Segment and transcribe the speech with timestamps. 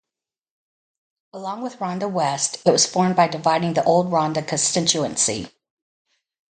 [1.31, 5.51] Along with Rhondda West it was formed by dividing the old Rhondda constituency.